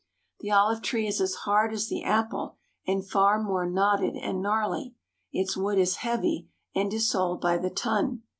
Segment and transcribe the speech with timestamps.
[0.39, 2.57] The olive tree is as hard as the apple
[2.87, 4.95] and far more knotted and gnarly.
[5.31, 8.23] Its wood is heavy and is sold by the ton.